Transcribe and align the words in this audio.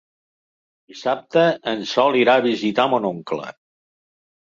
Dissabte 0.93 1.45
en 1.73 1.85
Sol 1.91 2.19
irà 2.25 2.37
a 2.43 2.47
visitar 2.49 2.91
mon 2.97 3.09
oncle. 3.15 3.51